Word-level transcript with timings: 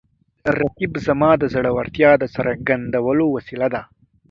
رقیب 0.59 0.93
زما 1.05 1.31
د 1.41 1.43
زړورتیا 1.53 2.11
د 2.21 2.23
څرګندولو 2.35 3.25
وسیله 3.35 3.67
ده 3.73 3.81